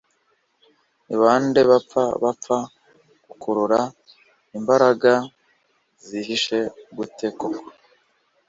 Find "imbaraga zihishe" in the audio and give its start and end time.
4.57-6.59